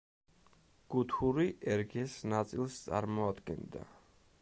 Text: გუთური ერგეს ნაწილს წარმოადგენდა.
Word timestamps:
გუთური 0.93 1.45
ერგეს 1.75 2.17
ნაწილს 2.35 2.79
წარმოადგენდა. 2.89 3.87